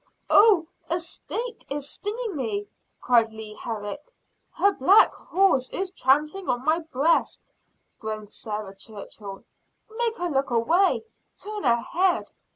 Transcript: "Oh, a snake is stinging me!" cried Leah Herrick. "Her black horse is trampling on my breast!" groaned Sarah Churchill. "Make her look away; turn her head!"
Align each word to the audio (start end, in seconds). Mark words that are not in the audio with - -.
"Oh, 0.31 0.65
a 0.89 0.99
snake 0.99 1.63
is 1.69 1.87
stinging 1.87 2.35
me!" 2.35 2.67
cried 2.99 3.31
Leah 3.31 3.55
Herrick. 3.55 4.11
"Her 4.53 4.71
black 4.71 5.13
horse 5.13 5.69
is 5.69 5.91
trampling 5.91 6.49
on 6.49 6.65
my 6.65 6.79
breast!" 6.79 7.51
groaned 7.99 8.33
Sarah 8.33 8.75
Churchill. 8.75 9.43
"Make 9.95 10.17
her 10.17 10.29
look 10.31 10.49
away; 10.49 11.05
turn 11.37 11.61
her 11.65 11.75
head!" 11.81 12.31